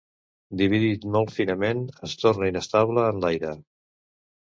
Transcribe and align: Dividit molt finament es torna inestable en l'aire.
Dividit 0.61 1.05
molt 1.17 1.35
finament 1.35 1.85
es 2.09 2.19
torna 2.25 2.53
inestable 2.55 3.09
en 3.15 3.25
l'aire. 3.27 3.57